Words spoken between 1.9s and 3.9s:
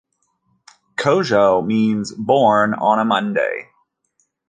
born on a Monday.